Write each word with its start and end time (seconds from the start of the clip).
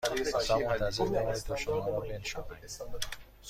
لطفاً 0.17 0.55
منتظر 0.59 1.05
بمانید 1.05 1.33
تا 1.35 1.55
شما 1.55 1.85
را 1.87 1.99
بنشانیم 1.99 2.51